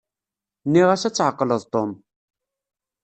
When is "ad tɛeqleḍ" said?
1.07-1.61